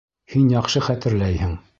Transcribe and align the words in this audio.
Һин 0.35 0.47
яҡшы 0.53 0.81
хәтерләйһең! 0.87 1.53